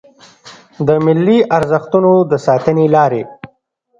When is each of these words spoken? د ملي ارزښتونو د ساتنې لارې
د 0.87 0.89
ملي 1.05 1.39
ارزښتونو 1.57 2.11
د 2.31 2.33
ساتنې 2.45 2.85
لارې 2.95 3.23